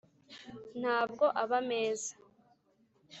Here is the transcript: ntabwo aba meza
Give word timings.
ntabwo 0.79 1.25
aba 1.43 1.59
meza 1.69 2.11